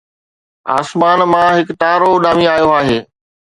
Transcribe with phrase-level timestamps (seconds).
[0.77, 2.99] آسمان مان هڪ تارو اڏامي آيو آهي